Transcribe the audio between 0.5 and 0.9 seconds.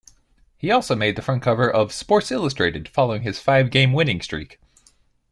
He